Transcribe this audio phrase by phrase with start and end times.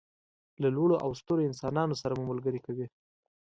[0.61, 2.87] له لوړو او سترو انسانانو سره مو ملګري کوي.